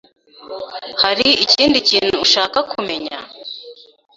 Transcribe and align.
Hari 1.03 1.27
ikindi 1.43 1.77
kintu 1.89 2.15
ushaka 2.25 2.59
kumenya? 2.71 3.17